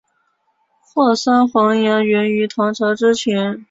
[0.79, 3.59] 霍山黄芽源于唐朝之前。